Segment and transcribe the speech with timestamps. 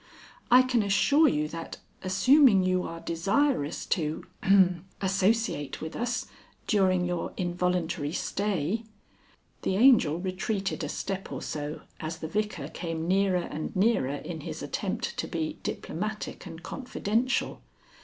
[0.49, 6.25] I can assure you that, assuming you are desirous to, ahem, associate with us
[6.65, 8.83] during your involuntary stay"
[9.61, 14.41] The Angel retreated a step or so as the Vicar came nearer and nearer in
[14.41, 17.61] his attempt to be diplomatic and confidential.